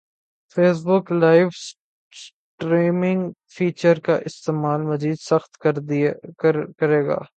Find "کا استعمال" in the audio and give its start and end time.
3.99-4.81